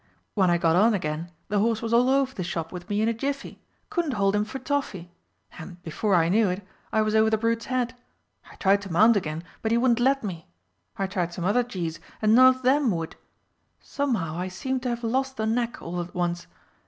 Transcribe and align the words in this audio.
When 0.33 0.49
I 0.49 0.57
got 0.57 0.75
on 0.75 0.95
again 0.95 1.29
the 1.49 1.59
horse 1.59 1.79
was 1.83 1.93
all 1.93 2.09
over 2.09 2.33
the 2.33 2.43
shop 2.43 2.71
with 2.71 2.89
me 2.89 3.03
in 3.03 3.07
a 3.07 3.13
jiffy. 3.13 3.61
Couldn't 3.91 4.13
hold 4.15 4.35
him 4.35 4.43
for 4.43 4.57
toffee! 4.57 5.11
And, 5.59 5.79
before 5.83 6.15
I 6.15 6.27
knew 6.27 6.49
it, 6.49 6.65
I 6.91 7.03
was 7.03 7.13
over 7.13 7.29
the 7.29 7.37
brute's 7.37 7.65
head. 7.67 7.93
I 8.51 8.55
tried 8.55 8.81
to 8.81 8.91
mount 8.91 9.15
again, 9.15 9.43
but 9.61 9.71
he 9.71 9.77
wouldn't 9.77 9.99
let 9.99 10.23
me. 10.23 10.47
I 10.97 11.05
tried 11.05 11.35
some 11.35 11.45
other 11.45 11.61
gees, 11.61 11.99
and 12.19 12.33
none 12.33 12.47
of 12.47 12.63
them 12.63 12.89
would. 12.89 13.15
Somehow 13.79 14.39
I 14.39 14.47
seemed 14.47 14.81
to 14.81 14.89
have 14.89 15.03
lost 15.03 15.37
the 15.37 15.45
knack 15.45 15.79
all 15.83 16.01
at 16.01 16.15
once. 16.15 16.47